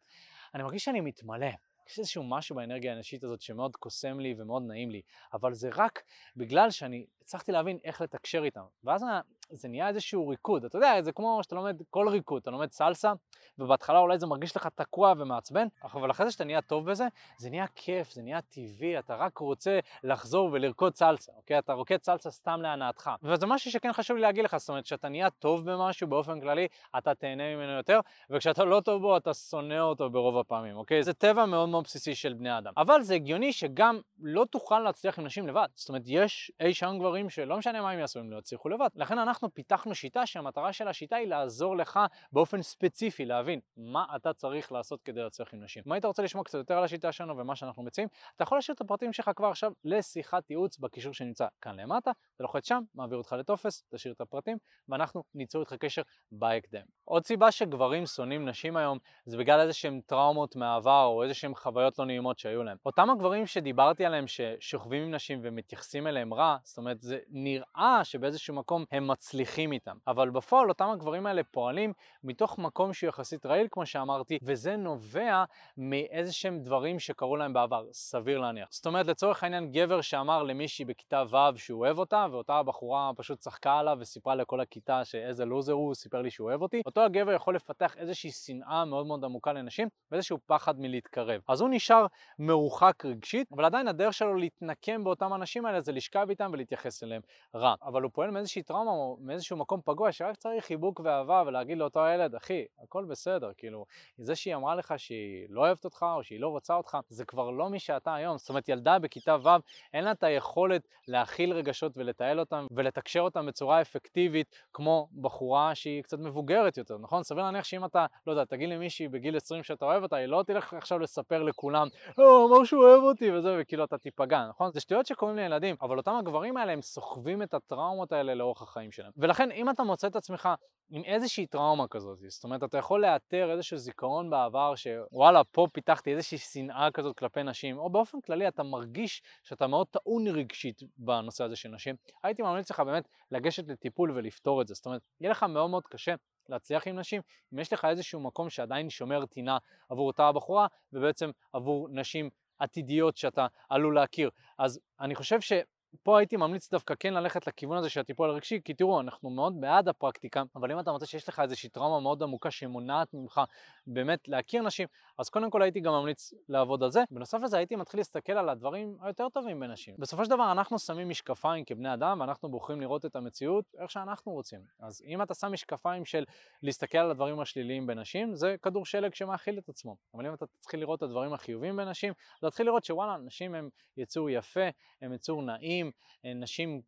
אני 0.55 0.63
מרגיש 0.63 0.85
שאני 0.85 1.01
מתמלא. 1.01 1.51
יש 1.89 1.99
איזשהו 1.99 2.25
משהו 2.25 2.57
באנרגיה 2.57 2.93
האנשית 2.93 3.25
הזאת 3.25 3.41
שמאוד 3.41 3.77
קוסם 3.77 4.21
לי 4.21 4.35
ומאוד 4.39 4.63
נעים 4.67 4.91
לי, 4.91 5.03
אבל 5.33 5.55
זה 5.55 5.71
רק 5.77 6.03
בגלל 6.37 6.71
שאני 6.71 7.07
הצלחתי 7.23 7.53
להבין 7.53 7.79
איך 7.85 8.01
לתקשר 8.01 8.45
איתם. 8.45 8.65
ואז 8.85 9.05
זה 9.51 9.69
נהיה 9.69 9.89
איזשהו 9.89 10.29
ריקוד, 10.29 10.65
אתה 10.65 10.77
יודע, 10.77 11.03
זה 11.03 11.13
כמו 11.13 11.39
שאתה 11.43 11.55
לומד 11.55 11.83
כל 11.91 12.09
ריקוד, 12.09 12.43
אתה 12.43 12.51
לומד 12.51 12.73
סלסה, 12.73 13.13
ובהתחלה 13.59 13.99
אולי 13.99 14.19
זה 14.19 14.27
מרגיש 14.27 14.57
לך 14.57 14.69
תקוע 14.75 15.13
ומעצבן, 15.19 15.67
אבל 15.85 16.11
אחרי 16.11 16.27
זה 16.27 16.33
שאתה 16.33 16.45
נהיה 16.45 16.63
טוב 16.63 16.91
בזה, 16.91 17.07
זה 17.39 17.51
נהיה 17.51 17.67
כיף, 17.75 18.11
זה 18.11 18.23
נהיה 18.23 18.41
טבעי, 18.41 18.99
אתה 18.99 19.15
רק 19.15 19.39
רוצה 19.39 19.79
לחזור 20.05 20.49
ולרקוד 20.53 20.95
סלסה, 20.95 21.33
אוקיי? 21.37 21.59
אתה 21.59 21.73
רוקד 21.73 22.03
סלסה 22.03 22.31
סתם 22.31 22.61
להנאתך. 22.63 23.11
וזה 23.23 23.47
משהו 23.47 23.71
שכן 23.71 23.93
חשוב 23.93 24.17
לי 24.17 24.23
להגיד 24.23 24.45
לך, 24.45 24.57
זאת 24.57 24.69
אומרת, 24.69 24.85
כשאתה 24.85 25.09
נהיה 25.09 25.31
טוב 25.31 25.71
במשהו 25.71 26.09
באופן 26.09 26.41
כללי, 26.41 26.69
אתה 26.99 27.15
תהנה 27.15 27.57
ממנו 27.57 27.73
יותר, 27.73 28.01
וכשאתה 28.31 28.65
לא 28.65 28.81
טוב 28.81 29.03
בו, 29.03 29.17
אתה 29.17 29.35
שונא 29.35 29.81
אותו 29.81 30.11
ברוב 30.11 30.39
הפעמים, 30.39 30.77
אוקיי? 30.77 31.03
זה 31.03 31.13
טבע 31.15 31.47
מאוד 31.47 31.69
מאוד 31.69 31.85
בסיסי 31.85 32.15
של 32.15 32.33
בני 32.33 32.59
אדם. 32.59 32.73
אבל 32.77 33.03
זה 33.03 33.15
הגיוני 33.15 33.53
שגם 33.53 34.01
לא 34.19 34.45
תוכל 34.51 34.81
להצליח 34.81 35.19
עם 35.19 35.25
נשים 35.25 35.49
לבד. 35.49 35.67
זאת 35.75 35.89
אומרת, 35.89 36.03
יש 36.07 36.53
אי 36.61 36.75
שם 36.75 36.97
גברים 36.99 37.31
שלא 37.31 37.59
משנה 37.59 37.83
מה 37.83 37.91
הם 37.91 37.99
יעשו, 37.99 38.21
הם 38.21 38.31
לא 38.31 38.39
יצליחו 38.39 38.69
לבד. 38.69 38.89
לכן 38.95 39.19
אנחנו 39.37 39.55
פיתחנו 39.55 39.95
שיטה 39.95 40.27
שהמטרה 40.27 40.73
של 40.73 40.89
השיטה 40.89 41.17
היא 41.17 41.29
לעזור 41.29 41.77
לך 41.77 42.01
באופן 42.33 42.63
ספציפי 42.63 43.25
להבין 43.25 43.61
מה 43.77 44.07
אתה 44.17 44.33
צריך 44.33 44.73
לעשות 44.73 45.03
כדי 45.03 45.23
להצליח 45.23 45.55
עם 45.55 45.63
נשים. 45.63 45.83
אם 45.87 45.93
היית 45.93 46.05
רוצה 46.05 46.23
לשמוע 46.23 46.45
קצת 46.45 46.59
יותר 46.59 46.75
על 46.75 46.85
השיטה 46.85 47.13
שלנו 47.13 47.37
ומה 47.37 47.57
שאנחנו 47.57 47.83
מציעים, 47.83 48.09
אתה 48.37 48.43
יכול 48.43 48.59
להשאיר 48.59 48.75
את 48.75 48.81
הפרטים 48.81 49.13
שלך 49.13 49.31
כבר 49.37 49.47
עכשיו 49.47 49.73
לשיחת 49.85 50.51
ייעוץ 50.51 50.79
בקישור 50.79 51.13
שנמצא 51.13 51.47
כאן 51.61 51.81
למטה, 51.81 52.11
אתה 52.37 52.45
לוחץ 52.45 52.69
שם, 52.69 52.83
מעביר 52.95 53.19
אותך 53.19 53.33
לטופס, 53.33 53.85
תשאיר 53.95 54.15
את 54.15 54.21
הפרטים 54.21 54.57
ואנחנו 54.89 55.25
ניצור 55.35 55.61
איתך 55.61 55.73
קשר 55.73 56.03
בהקדם. 56.33 56.83
עוד 57.05 57.27
סיבה 57.27 57.53
שגברים 57.53 58.07
שונאים 58.07 58.49
נשים 58.49 58.77
היום 58.77 58.99
זה 59.27 59.37
בגלל 59.37 59.61
איזה 59.61 59.73
שהם 59.73 60.01
טראומות 60.07 60.57
מהעבר 60.57 61.05
או 61.05 61.23
איזה 61.23 61.35
שהם 61.35 61.55
חוויות 61.55 61.99
לא 61.99 62.05
נעימות 62.05 62.39
שהיו 62.39 62.63
להם. 62.63 62.77
אותם 62.87 63.11
הגברים 63.11 63.47
שדיברתי 63.47 64.05
עליהם 64.05 64.25
ששוכבים 64.27 65.03
עם 65.03 65.15
נשים 65.15 65.41
ומתייחסים 65.43 66.07
אליהם 66.07 66.35
רע, 66.35 66.57
זאת 66.65 66.79
אומרת 66.79 67.01
זה 67.01 67.19
נראה 67.29 68.01
שבאיזשהו 68.05 68.55
מקום 68.55 68.85
הם 68.91 69.07
מצליחים 69.27 69.73
איתם, 69.73 69.97
אבל 70.07 70.31
בפועל 70.31 70.69
אותם 70.69 70.89
הגברים 70.89 71.27
האלה 71.27 71.43
פועלים 71.45 71.93
מתוך 72.25 72.59
מקום 72.59 72.93
שהוא 72.93 73.09
יחסית 73.09 73.47
רעיל 73.47 73.67
כמו 73.71 73.87
שאמרתי, 73.87 74.39
וזה 74.43 74.77
נובע 74.77 75.45
מאיזה 75.77 76.33
שהם 76.33 76.59
דברים 76.63 76.99
שקרו 76.99 77.37
להם 77.37 77.53
בעבר, 77.53 77.87
סביר 77.93 78.39
להניח. 78.39 78.69
זאת 78.71 78.87
אומרת 78.87 79.07
לצורך 79.07 79.43
העניין 79.43 79.73
גבר 79.73 80.01
שאמר 80.01 80.43
למישהי 80.43 80.85
בכיתה 80.85 81.23
ו' 81.31 81.59
שהוא 81.59 81.81
אוהב 81.81 81.99
אותה 81.99 82.27
ואותה 82.31 82.55
הבחורה 82.55 83.11
פשוט 83.17 83.39
צחקה 83.39 83.79
עליו 83.79 83.97
וסיפרה 84.01 84.35
לכל 84.35 84.61
הכיתה 84.61 85.05
שאיזה 85.05 85.45
לוזר 85.45 85.73
הוא, 85.73 85.95
סיפר 85.95 86.23
לי 86.23 86.31
שהוא 86.31 86.49
אוהב 86.49 86.63
אותי, 86.63 86.83
אותו 86.87 87.01
הגבר 87.01 87.33
יכול 87.33 87.55
לפתח 87.57 87.97
איזושהי 87.97 88.31
שנאה 88.31 88.85
מאוד 88.85 89.07
מאוד 89.07 89.25
עמוקה 89.25 89.53
לנשים 89.53 89.89
ואיזשהו 90.11 90.39
פחד 90.47 90.81
מלהתקרב. 90.81 91.41
אז 91.49 91.61
הוא 91.61 91.69
נשאר 91.73 92.07
מרוחק 92.39 93.05
רגשית, 93.05 93.53
אבל 93.53 93.65
עדיין 93.65 93.89
הדרך 93.89 94.15
שלו 94.15 94.35
להתנקם 94.35 95.05
באותם 95.05 95.35
אנשים 95.35 95.67
האלה 95.67 95.81
זה 95.81 95.93
לשכב 95.93 96.27
איתם 96.31 96.51
ולהתייחס 96.53 97.03
אליהם 97.03 97.23
רע. 97.55 97.75
אבל 97.83 98.03
הוא 98.03 98.11
פועל 98.15 98.31
מאיזושהי 98.31 98.63
טראומה 98.63 99.16
מאיזשהו 99.21 99.57
מקום 99.57 99.81
פגוע 99.85 100.13
שרק 100.13 100.37
צריך 100.37 100.65
חיבוק 100.65 101.01
ואהבה 101.05 101.43
ולהגיד 101.47 101.79
לאותו 101.79 102.01
ילד, 102.15 102.35
אחי, 102.35 102.65
הכל 102.83 103.05
בסדר, 103.05 103.51
כאילו, 103.57 103.85
זה 104.19 104.35
שהיא 104.35 104.55
אמרה 104.55 104.75
לך 104.75 104.95
שהיא 104.97 105.47
לא 105.51 105.61
אוהבת 105.61 105.85
אותך 105.85 106.07
או 106.17 106.25
שהיא 106.25 106.41
לא 106.41 106.49
רוצה 106.49 106.75
אותך, 106.75 106.99
זה 107.09 107.25
כבר 107.25 107.51
לא 107.51 107.71
מי 107.71 107.79
שאתה 107.79 108.15
היום. 108.15 108.39
זאת 108.39 108.49
אומרת, 108.49 108.69
ילדה 108.69 108.99
בכיתה 108.99 109.37
ו', 109.43 109.49
אין 109.95 110.05
לה 110.05 110.13
את 110.13 110.23
היכולת 110.23 110.89
להכיל 111.09 111.53
רגשות 111.53 111.93
ולתעל 111.97 112.41
אותם 112.41 112.67
ולתקשר 112.71 113.21
אותם 113.21 113.47
בצורה 113.47 113.81
אפקטיבית 113.81 114.55
כמו 114.73 115.09
בחורה 115.21 115.75
שהיא 115.75 116.03
קצת 116.03 116.19
מבוגרת 116.19 116.77
יותר, 116.77 116.99
נכון? 116.99 117.23
סביר 117.23 117.45
להניח 117.45 117.65
שאם 117.65 117.85
אתה, 117.85 118.07
לא 118.27 118.33
יודע, 118.33 118.45
תגיד 118.45 118.69
למישהי 118.69 119.09
בגיל 119.09 119.37
20 119.37 119.63
שאתה 119.63 119.85
אוהב 119.85 120.03
אותה, 120.03 120.17
היא 120.17 120.27
לא 120.27 120.45
תלך 120.47 120.75
עכשיו 120.75 120.99
לספר 120.99 121.43
לכולם, 121.43 121.87
הוא 122.17 122.49
אמר 122.49 122.65
שהוא 122.65 122.85
אוהב 122.85 123.03
אותי 123.03 123.33
וזה, 123.33 123.57
וכאילו 123.61 123.85
אתה 123.85 123.99
תיפגע, 123.99 124.47
נכון? 124.49 124.73
זה 124.73 124.81
שטויות 124.81 125.07
שקוראים 125.07 125.37
לילדים, 125.37 125.77
אבל 125.83 125.97
אותם 125.97 126.15
הגברים 126.15 126.57
האלה 126.57 126.73
הם 126.73 126.83
סוחבים 126.83 127.43
את 127.43 127.55
הטראומות 127.55 128.13
האלה 128.13 128.35
לאורך 128.35 128.63
החיים 128.63 128.93
שלהם. 128.93 129.06
ולכן 129.17 129.51
אם 129.51 129.71
אתה 129.71 129.83
מוצא 129.83 130.07
את 130.07 130.17
עצמך 130.17 130.49
עם 130.91 131.05
איזושהי 131.05 131.47
טראומה 131.47 131.89
כזאת, 131.89 132.19
זאת 132.29 132.45
אומרת, 132.45 132.65
אתה 132.65 132.79
יכול 132.79 133.03
לאתר 133.03 133.51
איזשהו 133.51 133.77
זיכרון 133.77 134.31
בעבר 134.31 134.75
שוואלה, 134.75 135.45
פה 135.45 135.67
פיתחתי 135.73 136.15
איזושהי 136.15 136.39
שנאה 136.39 136.91
כזאת 136.91 137.19
כלפי 137.19 137.43
נשים, 137.43 137.79
או 137.79 137.91
באופן 137.91 138.21
כללי 138.21 138.49
אתה 138.49 138.63
מרגיש 138.63 139.23
שאתה 139.43 139.67
מאוד 139.67 139.87
טעון 139.87 140.27
רגשית 140.27 140.83
בנושא 140.97 141.45
הזה 141.45 141.57
של 141.57 141.69
נשים, 141.69 141.95
הייתי 142.23 142.43
ממליץ 142.43 142.71
לך 142.71 142.81
באמת 142.81 143.09
לגשת 143.31 143.69
לטיפול 143.69 144.11
ולפתור 144.11 144.63
את 144.63 144.67
זה. 144.67 144.75
זאת 144.75 144.87
אומרת, 144.87 145.03
יהיה 145.21 145.31
לך 145.31 145.43
מאוד 145.43 145.71
מאוד 145.71 145.87
קשה 145.87 146.15
להצליח 146.49 146.87
עם 146.89 146.99
נשים, 146.99 147.23
אם 147.55 147.59
יש 147.59 147.73
לך 147.73 147.85
איזשהו 147.85 148.21
מקום 148.21 148.51
שעדיין 148.51 148.91
שומר 148.91 149.27
טינה 149.27 149.59
עבור 149.89 150.07
אותה 150.07 150.29
הבחורה, 150.29 150.67
ובעצם 150.93 151.31
עבור 151.53 151.89
נשים 151.91 152.31
עתידיות 152.59 153.17
שאתה 153.17 153.47
עלול 153.69 153.95
להכיר. 153.95 154.31
אז 154.59 154.81
אני 155.01 155.15
חושב 155.15 155.41
ש... 155.41 155.53
פה 156.03 156.19
הייתי 156.19 156.37
ממליץ 156.37 156.71
דווקא 156.71 156.95
כן 157.01 157.15
ללכת 157.15 157.47
לכיוון 157.47 157.79
הזה 157.79 157.91
של 157.91 158.01
הטיפול 158.01 158.31
הרגשי, 158.31 158.61
כי 158.65 158.75
תראו, 158.75 159.01
אנחנו 159.01 159.31
מאוד 159.31 159.61
בעד 159.61 159.89
הפרקטיקה, 159.89 160.43
אבל 160.57 160.73
אם 160.73 160.81
אתה 160.81 160.93
מוצא 160.93 161.07
שיש 161.07 161.29
לך 161.29 161.41
איזושהי 161.41 161.69
טראומה 161.69 162.01
מאוד 162.01 162.23
עמוקה 162.23 162.51
שמונעת 162.51 163.15
ממך 163.15 163.41
באמת 163.87 164.29
להכיר 164.29 164.63
נשים, 164.63 164.89
אז 165.19 165.29
קודם 165.29 165.51
כל 165.51 165.63
הייתי 165.63 165.81
גם 165.81 165.93
ממליץ 165.93 166.35
לעבוד 166.49 166.83
על 166.83 166.91
זה. 166.91 167.05
בנוסף 167.11 167.39
לזה 167.43 167.57
הייתי 167.57 167.77
מתחיל 167.77 168.01
להסתכל 168.01 168.33
על 168.33 168.49
הדברים 168.49 168.97
היותר 169.01 169.29
טובים 169.29 169.61
בנשים. 169.61 169.95
בסופו 169.99 170.25
של 170.25 170.31
דבר 170.31 170.53
אנחנו 170.53 170.79
שמים 170.79 171.09
משקפיים 171.09 171.65
כבני 171.65 171.95
אדם 171.95 172.21
ואנחנו 172.21 172.49
בוחרים 172.49 172.81
לראות 172.81 173.07
את 173.07 173.17
המציאות 173.17 173.65
איך 173.79 173.91
שאנחנו 173.91 174.33
רוצים. 174.33 174.61
אז 174.81 175.03
אם 175.07 175.23
אתה 175.23 175.35
שם 175.35 175.53
משקפיים 175.53 176.05
של 176.05 176.25
להסתכל 176.63 176.99
על 176.99 177.11
הדברים 177.11 177.41
השליליים 177.41 177.87
בנשים, 177.87 178.35
זה 178.35 178.57
כדור 178.63 178.87
שלג 178.87 179.15
שמאכיל 179.15 179.59
את 179.59 179.69
עצמו. 179.69 179.97
אבל 180.15 180.27
אם 180.27 180.35
אתה 180.35 180.47
תתחיל 180.47 180.81
לראות 180.81 180.99
את 180.99 181.03
הדברים 181.03 181.33
החיוביים 181.33 181.77
בנשים, 181.77 182.13
תתחיל 182.41 182.67
לראות 182.67 182.85
שוואלה, 182.85 183.17
נשים 183.17 183.55
הם 183.55 183.69
יצור 183.97 184.31
יפה, 184.31 184.69
הם 185.03 185.13
יצור 185.13 185.43
נעים, 185.43 185.86
נשים 186.25 186.81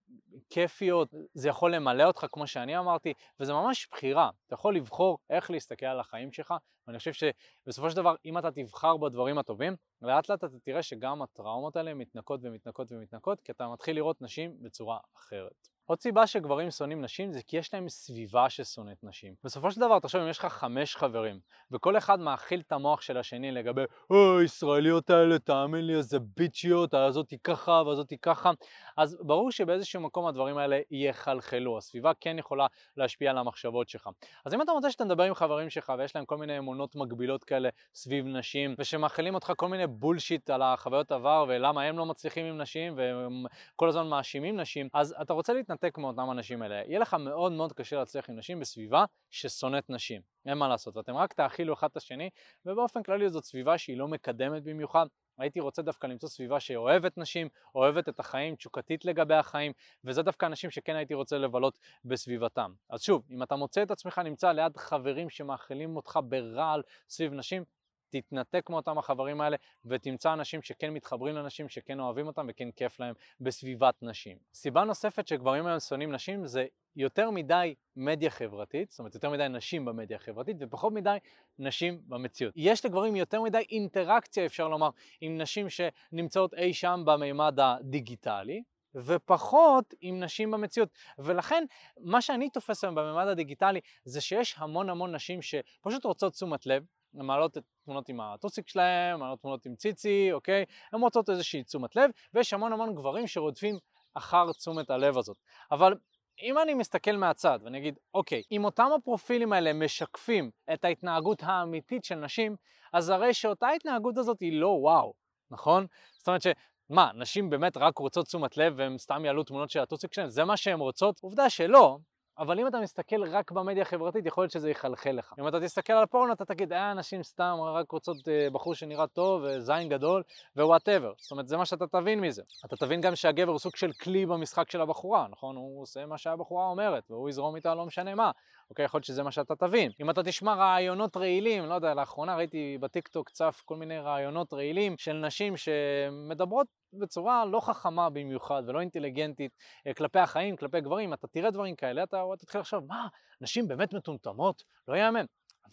כיפיות, 0.50 1.08
זה 1.34 1.48
יכול 1.48 1.74
למלא 1.74 2.04
אותך 2.04 2.26
כמו 2.32 2.46
שאני 2.46 2.78
אמרתי, 2.78 3.12
וזה 3.40 3.52
ממש 3.52 3.88
בחירה. 3.90 4.30
אתה 4.46 4.54
יכול 4.54 4.76
לבחור 4.76 5.18
איך 5.30 5.50
להסתכל 5.50 5.86
על 5.86 6.00
החיים 6.00 6.32
שלך 6.32 6.54
ואני 6.88 6.98
חושב 6.98 7.12
שבסופו 7.12 7.90
של 7.90 7.96
דבר, 7.96 8.14
אם 8.24 8.38
אתה 8.38 8.50
תבחר 8.50 8.96
בדברים 8.96 9.38
הטובים, 9.38 9.76
לאט 10.02 10.28
לאט 10.28 10.44
אתה 10.44 10.58
תראה 10.64 10.82
שגם 10.82 11.22
הטראומות 11.22 11.76
האלה 11.76 11.94
מתנקות 11.94 12.40
ומתנקות 12.42 12.92
ומתנקות, 12.92 13.40
כי 13.40 13.52
אתה 13.52 13.68
מתחיל 13.68 13.96
לראות 13.96 14.22
נשים 14.22 14.62
בצורה 14.62 14.98
אחרת. 15.16 15.68
עוד 15.88 16.00
סיבה 16.00 16.26
שגברים 16.26 16.70
שונאים 16.70 17.00
נשים 17.00 17.32
זה 17.32 17.40
כי 17.46 17.56
יש 17.56 17.74
להם 17.74 17.88
סביבה 17.88 18.50
ששונאת 18.50 19.04
נשים. 19.04 19.34
בסופו 19.44 19.70
של 19.70 19.80
דבר, 19.80 19.98
תחשוב 19.98 20.20
אם 20.20 20.28
יש 20.28 20.38
לך 20.38 20.44
חמש 20.44 20.96
חברים, 20.96 21.40
וכל 21.70 21.98
אחד 21.98 22.20
מאכיל 22.20 22.60
את 22.60 22.72
המוח 22.72 23.00
של 23.00 23.16
השני 23.16 23.50
לגבי, 23.50 23.82
אוי, 24.10 24.44
ישראליות 24.44 25.10
האלה, 25.10 25.38
תאמין 25.38 25.86
לי, 25.86 25.94
איזה 25.94 26.18
ביצ'יות, 26.36 26.94
הזאתי 26.94 27.38
ככה 27.44 27.82
והזאתי 27.86 28.18
ככה, 28.18 28.50
אז 28.96 29.18
ברור 29.20 29.50
שבאיזשהו 29.50 30.00
מקום 30.00 30.26
הדברים 30.26 30.58
האלה 30.58 30.80
יחלחלו, 30.90 31.78
הסביבה 31.78 32.12
כן 32.20 32.38
יכולה 32.38 32.66
להשפיע 32.96 33.30
על 33.30 33.38
המחשבות 33.38 33.88
שלך. 33.88 34.08
אז 34.44 34.54
אם 34.54 34.62
אתה 34.62 34.72
רוצה 34.72 34.90
שאתה 34.90 35.04
מדבר 35.04 35.22
עם 35.22 35.34
חברים 35.34 35.70
שלך 35.70 35.92
ויש 35.98 36.16
להם 36.16 36.24
כל 36.24 36.36
מיני 36.36 36.58
אמונות 36.58 36.77
מגבילות 36.94 37.44
כאלה 37.44 37.68
סביב 37.94 38.26
נשים, 38.26 38.74
ושמאכילים 38.78 39.34
אותך 39.34 39.52
כל 39.56 39.68
מיני 39.68 39.86
בולשיט 39.86 40.50
על 40.50 40.62
החוויות 40.62 41.12
עבר 41.12 41.44
ולמה 41.48 41.82
הם 41.82 41.98
לא 41.98 42.06
מצליחים 42.06 42.46
עם 42.46 42.58
נשים 42.58 42.92
והם 42.96 43.44
כל 43.76 43.88
הזמן 43.88 44.06
מאשימים 44.08 44.60
נשים, 44.60 44.88
אז 44.94 45.14
אתה 45.22 45.32
רוצה 45.32 45.52
להתנתק 45.52 45.98
מאותם 45.98 46.30
אנשים 46.30 46.62
האלה. 46.62 46.82
יהיה 46.86 46.98
לך 46.98 47.14
מאוד 47.14 47.52
מאוד 47.52 47.72
קשה 47.72 47.96
להצליח 47.96 48.30
עם 48.30 48.38
נשים 48.38 48.60
בסביבה 48.60 49.04
ששונאת 49.30 49.90
נשים. 49.90 50.20
אין 50.46 50.58
מה 50.58 50.68
לעשות, 50.68 50.96
ואתם 50.96 51.16
רק 51.16 51.32
תאכילו 51.32 51.74
אחד 51.74 51.88
את 51.90 51.96
השני, 51.96 52.30
ובאופן 52.66 53.02
כללי 53.02 53.30
זאת 53.30 53.44
סביבה 53.44 53.78
שהיא 53.78 53.96
לא 53.96 54.08
מקדמת 54.08 54.62
במיוחד. 54.62 55.06
הייתי 55.38 55.60
רוצה 55.60 55.82
דווקא 55.82 56.06
למצוא 56.06 56.28
סביבה 56.28 56.60
שאוהבת 56.60 57.18
נשים, 57.18 57.48
אוהבת 57.74 58.08
את 58.08 58.20
החיים, 58.20 58.56
תשוקתית 58.56 59.04
לגבי 59.04 59.34
החיים, 59.34 59.72
וזה 60.04 60.22
דווקא 60.22 60.46
אנשים 60.46 60.70
שכן 60.70 60.96
הייתי 60.96 61.14
רוצה 61.14 61.38
לבלות 61.38 61.78
בסביבתם. 62.04 62.72
אז 62.90 63.02
שוב, 63.02 63.22
אם 63.30 63.42
אתה 63.42 63.56
מוצא 63.56 63.82
את 63.82 63.90
עצמך 63.90 64.18
נמצא 64.18 64.52
ליד 64.52 64.76
חברים 64.76 65.30
שמאכילים 65.30 65.96
אותך 65.96 66.18
ברעל 66.24 66.82
סביב 67.08 67.32
נשים, 67.32 67.64
תתנתק 68.10 68.70
מאותם 68.70 68.98
החברים 68.98 69.40
האלה 69.40 69.56
ותמצא 69.84 70.32
אנשים 70.32 70.62
שכן 70.62 70.90
מתחברים 70.90 71.34
לנשים, 71.34 71.68
שכן 71.68 72.00
אוהבים 72.00 72.26
אותם 72.26 72.46
וכן 72.48 72.70
כיף 72.70 73.00
להם 73.00 73.14
בסביבת 73.40 73.94
נשים. 74.02 74.38
סיבה 74.54 74.84
נוספת 74.84 75.28
שגברים 75.28 75.66
היום 75.66 75.80
שונאים 75.80 76.12
נשים 76.12 76.46
זה 76.46 76.66
יותר 76.96 77.30
מדי 77.30 77.74
מדיה 77.96 78.30
חברתית, 78.30 78.90
זאת 78.90 78.98
אומרת 78.98 79.14
יותר 79.14 79.30
מדי 79.30 79.48
נשים 79.48 79.84
במדיה 79.84 80.16
החברתית 80.16 80.56
ופחות 80.60 80.92
מדי 80.92 81.16
נשים 81.58 82.00
במציאות. 82.06 82.54
יש 82.56 82.84
לגברים 82.84 83.16
יותר 83.16 83.42
מדי 83.42 83.64
אינטראקציה, 83.70 84.46
אפשר 84.46 84.68
לומר, 84.68 84.90
עם 85.20 85.38
נשים 85.38 85.66
שנמצאות 85.70 86.54
אי 86.54 86.74
שם 86.74 87.02
במימד 87.06 87.60
הדיגיטלי, 87.60 88.62
ופחות 88.94 89.94
עם 90.00 90.20
נשים 90.20 90.50
במציאות. 90.50 90.88
ולכן, 91.18 91.64
מה 92.00 92.22
שאני 92.22 92.50
תופס 92.50 92.84
היום 92.84 92.94
בממד 92.94 93.26
הדיגיטלי 93.26 93.80
זה 94.04 94.20
שיש 94.20 94.54
המון 94.58 94.90
המון 94.90 95.14
נשים 95.14 95.42
שפשוט 95.42 96.04
רוצות 96.04 96.32
תשומת 96.32 96.66
לב, 96.66 96.84
הן 97.18 97.26
מעלות 97.26 97.58
את 97.58 97.62
תמונות 97.84 98.08
עם 98.08 98.20
הטוסיק 98.20 98.68
שלהם, 98.68 99.20
מעלות 99.20 99.40
תמונות 99.40 99.66
עם 99.66 99.76
ציצי, 99.76 100.32
אוקיי? 100.32 100.64
הן 100.92 101.00
רוצות 101.00 101.30
איזושהי 101.30 101.64
תשומת 101.64 101.96
לב, 101.96 102.10
ויש 102.34 102.52
המון 102.52 102.72
המון 102.72 102.94
גברים 102.94 103.26
שרודפים 103.26 103.78
אחר 104.14 104.52
תשומת 104.52 104.90
הלב 104.90 105.18
הזאת. 105.18 105.36
אבל 105.70 105.94
אם 106.42 106.58
אני 106.58 106.74
מסתכל 106.74 107.16
מהצד 107.16 107.58
ואני 107.62 107.78
אגיד, 107.78 107.98
אוקיי, 108.14 108.42
אם 108.52 108.64
אותם 108.64 108.88
הפרופילים 108.98 109.52
האלה 109.52 109.72
משקפים 109.72 110.50
את 110.72 110.84
ההתנהגות 110.84 111.42
האמיתית 111.42 112.04
של 112.04 112.14
נשים, 112.14 112.56
אז 112.92 113.08
הרי 113.10 113.34
שאותה 113.34 113.68
התנהגות 113.68 114.18
הזאת 114.18 114.40
היא 114.40 114.60
לא 114.60 114.68
וואו, 114.68 115.12
נכון? 115.50 115.86
זאת 116.18 116.28
אומרת 116.28 116.42
ש... 116.42 116.46
מה, 116.90 117.10
נשים 117.14 117.50
באמת 117.50 117.76
רק 117.76 117.98
רוצות 117.98 118.26
תשומת 118.26 118.56
לב 118.56 118.74
והן 118.76 118.98
סתם 118.98 119.24
יעלו 119.24 119.44
תמונות 119.44 119.70
של 119.70 119.80
הטוסיק 119.80 120.14
שלהן? 120.14 120.28
זה 120.28 120.44
מה 120.44 120.56
שהן 120.56 120.80
רוצות? 120.80 121.20
עובדה 121.20 121.50
שלא, 121.50 121.98
אבל 122.38 122.60
אם 122.60 122.66
אתה 122.66 122.80
מסתכל 122.80 123.22
רק 123.24 123.50
במדיה 123.52 123.82
החברתית, 123.82 124.26
יכול 124.26 124.42
להיות 124.42 124.52
שזה 124.52 124.70
יחלחל 124.70 125.10
לך. 125.10 125.34
אם 125.40 125.48
אתה 125.48 125.60
תסתכל 125.60 125.92
על 125.92 126.06
פורנו, 126.06 126.32
אתה 126.32 126.44
תגיד, 126.44 126.72
אה, 126.72 126.94
נשים 126.94 127.22
סתם 127.22 127.56
רק 127.60 127.92
רוצות 127.92 128.28
אה, 128.28 128.48
בחור 128.52 128.74
שנראה 128.74 129.06
טוב, 129.06 129.42
וזין 129.44 129.88
גדול, 129.88 130.22
whatever. 130.56 131.12
זאת 131.16 131.30
אומרת, 131.30 131.48
זה 131.48 131.56
מה 131.56 131.66
שאתה 131.66 131.86
תבין 131.86 132.20
מזה. 132.20 132.42
אתה 132.64 132.76
תבין 132.76 133.00
גם 133.00 133.16
שהגבר 133.16 133.50
הוא 133.50 133.58
סוג 133.58 133.76
של 133.76 133.92
כלי 133.92 134.26
במשחק 134.26 134.70
של 134.70 134.80
הבחורה, 134.80 135.26
נכון? 135.30 135.56
הוא 135.56 135.82
עושה 135.82 136.06
מה 136.06 136.18
שהבחורה 136.18 136.66
אומרת, 136.66 137.10
והוא 137.10 137.28
יזרום 137.28 137.56
איתה 137.56 137.74
לא 137.74 137.86
משנה 137.86 138.14
מה. 138.14 138.30
אוקיי, 138.70 138.84
יכול 138.84 138.98
להיות 138.98 139.04
שזה 139.04 139.22
מה 139.22 139.30
שאתה 139.30 139.56
תבין. 139.56 139.90
אם 140.00 140.10
אתה 140.10 140.22
תשמע 140.22 140.54
רעיונות 140.54 141.16
רעילים, 141.16 141.66
לא 141.66 141.74
יודע, 141.74 141.94
לאחרונה 141.94 142.36
ראיתי 142.36 142.78
בטיקטוק 142.80 143.30
צף 143.30 143.62
כל 143.64 143.76
מיני 143.76 143.98
רעיונות 143.98 144.52
רעילים 144.52 144.98
של 144.98 145.12
נשים 145.12 145.54
שמדברות 145.56 146.66
בצורה 146.92 147.44
לא 147.44 147.60
חכמה 147.60 148.10
במיוחד 148.10 148.62
ולא 148.66 148.80
אינטליגנטית 148.80 149.52
אה, 149.86 149.94
כלפי 149.94 150.18
החיים, 150.18 150.56
כלפי 150.56 150.80
גברים, 150.80 151.12
אתה 151.12 151.26
תראה 151.26 151.50
דברים 151.50 151.76
כאלה, 151.76 152.02
אתה 152.02 152.24
תתחיל 152.38 152.60
לחשוב, 152.60 152.84
מה, 152.86 153.08
נשים 153.40 153.68
באמת 153.68 153.94
מטומטמות? 153.94 154.62
לא 154.88 154.96
יאמן. 154.96 155.24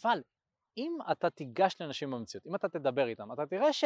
אבל 0.01 0.21
אם 0.77 0.97
אתה 1.11 1.29
תיגש 1.29 1.75
לנשים 1.79 2.11
במציאות, 2.11 2.47
אם 2.47 2.55
אתה 2.55 2.69
תדבר 2.69 3.07
איתן, 3.07 3.31
אתה 3.33 3.45
תראה 3.45 3.73
ש... 3.73 3.83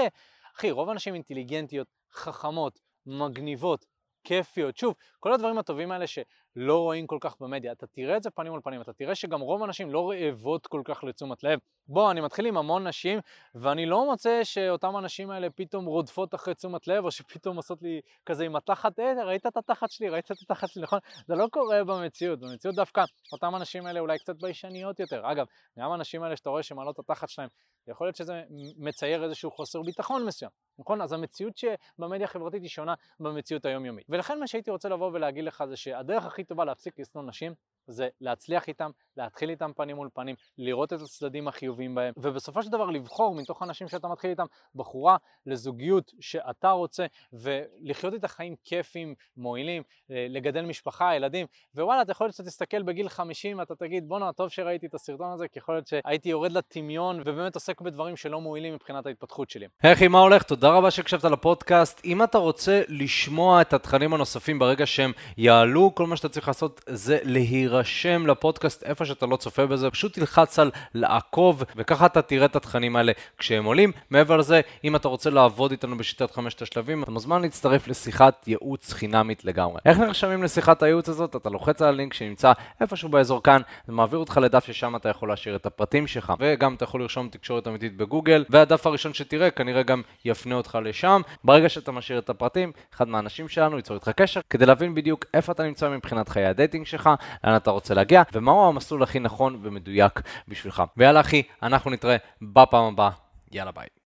אחי, 0.56 0.72
רוב 0.72 0.90
הנשים 0.90 1.14
אינטליגנטיות, 1.14 1.88
חכמות, 2.14 2.80
מגניבות, 3.06 3.86
כיפיות. 4.24 4.78
שוב, 4.78 4.94
כל 5.20 5.34
הדברים 5.34 5.58
הטובים 5.58 5.92
האלה 5.92 6.06
שלא 6.08 6.80
רואים 6.80 7.08
כל 7.08 7.18
כך 7.22 7.36
במדיה, 7.40 7.72
אתה 7.72 7.88
תראה 7.88 8.18
את 8.18 8.24
זה 8.24 8.30
פנים 8.30 8.52
מול 8.52 8.62
פנים, 8.64 8.82
אתה 8.82 8.94
תראה 8.94 9.16
שגם 9.16 9.42
רוב 9.42 9.64
הנשים 9.64 9.92
לא 9.92 10.12
רעבות 10.12 10.68
כל 10.68 10.82
כך 10.86 11.04
לתשומת 11.04 11.44
לב. 11.44 11.60
בוא, 11.88 12.12
אני 12.12 12.22
מתחיל 12.22 12.46
עם 12.46 12.58
המון 12.58 12.88
נשים, 12.88 13.20
ואני 13.56 13.86
לא 13.86 14.06
מוצא 14.06 14.44
שאותם 14.44 14.96
הנשים 14.96 15.32
האלה 15.32 15.50
פתאום 15.50 15.86
רודפות 15.86 16.36
אחרי 16.36 16.56
תשומת 16.56 16.88
לב, 16.88 17.06
או 17.06 17.12
שפתאום 17.12 17.58
עושות 17.58 17.82
לי 17.82 18.02
כזה 18.26 18.46
עם 18.46 18.56
התחת, 18.56 19.00
אה, 19.00 19.24
ראית 19.26 19.46
את 19.48 19.58
התחת 19.58 19.92
שלי, 19.92 20.10
ראית 20.10 20.32
את 20.32 20.38
התחת 20.42 20.70
שלי, 20.70 20.84
נכון? 20.84 21.00
זה 21.28 21.36
לא 21.36 21.48
קורה 21.52 21.84
במציאות, 21.84 22.40
במציאות 22.40 22.76
דווקא 22.76 23.04
אותם 23.32 23.56
הנשים 23.56 23.86
האלה 23.86 24.00
אולי 24.00 24.20
קצת 24.20 24.36
ביישניות 24.42 25.00
יותר. 25.00 25.32
אגב, 25.32 25.46
גם 25.80 25.92
הנשים 25.92 26.24
האלה 26.24 26.36
שאתה 26.36 26.50
רואה 26.50 26.64
שמעלות 26.64 26.96
את 26.96 27.00
התחת 27.00 27.30
שלהם, 27.30 27.50
יכול 27.90 28.08
להיות 28.08 28.16
שזה 28.16 28.44
מצייר 28.78 29.24
איזשהו 29.24 29.52
חוסר 29.52 29.82
ביטחון 29.82 30.26
מסוים, 30.26 30.52
נכון? 30.80 31.02
אז 31.02 31.14
המציאות 31.14 31.58
שבמדיה 31.58 32.26
החברתית 32.26 32.62
היא 32.62 32.70
שונה 32.70 32.94
במציאות 33.20 33.66
היומיומית. 33.66 34.06
ולכן 34.10 34.40
מה 34.40 34.48
שהייתי 34.48 34.72
רוצה 34.72 34.90
לבוא 34.90 35.12
ולהגיד 35.14 35.44
לך 35.44 35.64
זה 35.70 35.76
שהדרך 35.76 36.26
הכי 36.26 36.44
טובה 36.44 36.66
להפסיק 36.66 37.00
לשנוא 37.00 37.24
נשים 37.24 37.54
זה 37.90 38.08
להצליח 38.22 38.68
איתם, 38.68 38.90
להתחיל 39.18 39.50
איתם 39.50 39.72
פנים 39.76 39.96
מול 39.96 40.10
פנים, 40.14 40.36
לראות 40.58 40.94
את 40.94 41.02
הצדדים 41.02 41.48
החיוביים 41.48 41.96
בהם, 41.96 42.14
ובסופו 42.18 42.64
של 42.64 42.70
דבר 42.70 42.86
לבחור 42.86 43.36
מתוך 43.36 43.64
אנשים 43.64 43.88
שאתה 43.88 44.08
מתחיל 44.08 44.30
איתם 44.30 44.46
בחורה 44.76 45.18
לזוגיות 45.46 46.12
שאתה 46.20 46.72
רוצה, 46.72 47.06
ולחיות 47.34 48.14
איתה 48.14 48.28
חיים 48.28 48.56
כיפים, 48.64 49.16
מועילים, 49.38 49.84
אה, 50.12 50.28
לגדל 50.30 50.66
משפחה, 50.66 51.16
ילדים, 51.16 51.48
ווואלה, 51.76 52.02
אתה 52.02 52.12
יכול 52.12 52.26
להיות 52.26 52.36
שאתה 52.36 52.50
תסתכל 52.50 52.84
בגיל 52.84 53.10
50, 53.10 53.62
אתה 53.62 53.76
תגיד, 53.76 54.08
בואנה, 54.08 54.34
טוב 54.34 54.50
שראיתי 54.50 54.86
את 54.86 54.94
הסרטון 54.94 55.32
הזה, 55.32 55.48
כי 55.48 55.60
יכול 55.60 55.76
להיות 55.76 55.88
שהייתי 55.88 56.30
יורד 56.30 56.52
לטמיון, 56.52 57.22
ובאמת 57.26 57.56
עוסק 57.56 57.82
בדברים 57.82 58.16
שלא 58.16 58.42
מועילים 58.42 58.74
מבחינת 58.74 59.06
ההתפתחות 59.06 59.50
שלי. 59.50 59.68
היי 59.84 59.94
אחי, 59.94 60.08
מה 60.08 60.20
הולך? 60.20 60.44
תודה 60.44 60.70
רבה 60.70 60.92
שהקשבת 60.92 61.24
לפודקאסט. 61.24 62.02
אם 62.06 62.24
אתה 62.24 62.38
רוצה 62.38 62.82
לשמוע 62.88 63.62
את 63.62 63.74
התכנים 63.74 64.14
הנוספים 64.14 64.60
ברגע 64.60 64.86
שהם 64.86 65.12
יעלו, 65.38 65.96
כל 65.96 66.08
מה 66.08 66.16
שאתה 66.18 66.30
צריך 66.30 66.48
לעשות 66.48 66.82
זה 66.90 67.20
להירשם. 67.24 67.79
להירשם 67.80 68.28
לפודקאסט 68.28 68.84
איפה 68.84 69.06
שאתה 69.06 69.26
לא 69.26 69.36
צופה 69.36 69.66
בזה, 69.66 69.92
פשוט 69.92 70.14
תלחץ 70.14 70.60
על 70.60 70.72
לעקוב, 70.94 71.64
וככה 71.76 72.06
אתה 72.06 72.22
תראה 72.22 72.46
את 72.46 72.56
התכנים 72.56 72.96
האלה 72.96 73.12
כשהם 73.38 73.66
עולים. 73.66 73.92
מעבר 74.10 74.38
לזה, 74.38 74.62
אם 74.84 74.96
אתה 74.96 75.08
רוצה 75.08 75.30
לעבוד 75.30 75.72
איתנו 75.72 75.98
בשיטת 75.98 76.32
חמשת 76.32 76.62
השלבים, 76.62 77.04
אתה 77.04 77.12
מוזמן 77.12 77.42
להצטרף 77.42 77.88
לשיחת 77.88 78.48
ייעוץ 78.48 78.94
חינמית 78.94 79.46
לגמרי. 79.46 79.80
איך 79.86 80.00
נרשמים 80.00 80.44
לשיחת 80.44 80.84
הייעוץ 80.84 81.10
הזאת? 81.10 81.36
אתה 81.36 81.50
לוחץ 81.50 81.82
על 81.82 81.88
הלינק 81.88 82.14
שנמצא 82.14 82.52
איפשהו 82.82 83.10
באזור 83.10 83.44
כאן, 83.44 83.62
זה 83.88 83.94
מעביר 83.94 84.20
אותך 84.20 84.40
לדף 84.42 84.66
ששם 84.66 84.96
אתה 84.96 85.10
יכול 85.10 85.30
להשאיר 85.30 85.56
את 85.56 85.66
הפרטים 85.66 86.08
שלך, 86.08 86.34
וגם 86.40 86.74
אתה 86.74 86.84
יכול 86.84 87.02
לרשום 87.02 87.30
תקשורת 87.30 87.68
אמיתית 87.68 87.98
בגוגל, 87.98 88.46
והדף 88.50 88.88
הראשון 88.88 89.14
שתראה 89.14 89.52
כנראה 89.52 89.84
גם 89.84 90.02
יפנה 90.26 90.56
אותך 90.56 90.78
לשם. 90.84 91.22
ברגע 91.44 91.70
שאתה 91.70 91.92
משאיר 91.92 92.20
את 92.20 92.30
הפרטים, 92.30 92.72
אחד 92.96 93.08
מהאנשים 93.08 93.48
שלנו 93.48 93.76
ייצור 93.76 93.96
איתך 93.96 94.10
קשר 94.10 94.40
כדי 94.50 94.66
להבין 94.66 94.96
בדיוק 94.96 95.26
איפה 95.34 95.52
אתה 95.52 95.64
נמצא 95.64 95.90
מבחינת 95.90 96.30
חיי 96.30 96.46
ה 96.46 96.51
dating 96.51 96.86
שלך, 96.86 97.10
לאן 97.44 97.56
אתה 97.70 97.74
רוצה 97.74 97.94
להגיע, 97.94 98.24
ומהו 98.34 98.68
המסלול 98.68 99.04
הכי 99.04 99.20
נכון 99.20 99.60
ומדויק 99.62 100.22
בשבילך. 100.48 100.84
ויאללה 100.98 101.20
אחי, 101.20 101.44
אנחנו 101.64 101.92
נתראה 101.92 102.16
בפעם 102.42 102.86
הבאה. 102.86 103.10
יאללה 103.52 103.72
ביי. 103.72 103.99